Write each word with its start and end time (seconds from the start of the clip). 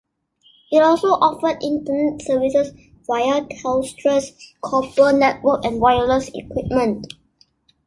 It 0.71 0.79
also 0.81 1.09
offered 1.09 1.61
internet 1.61 2.23
services 2.23 2.73
via 3.05 3.45
Telstra's 3.45 4.31
copper 4.59 5.13
network 5.13 5.63
and 5.63 5.79
wireless 5.79 6.31
equipment. 6.33 7.13